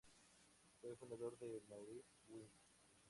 [0.81, 2.49] Fue fundado por Maurice White.